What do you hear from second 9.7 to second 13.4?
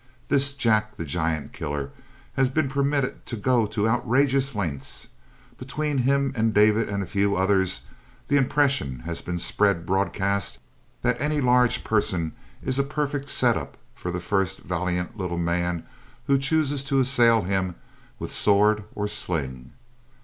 broadcast that any large person is a perfect